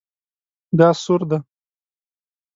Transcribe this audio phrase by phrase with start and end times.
[0.77, 1.37] دا سور ده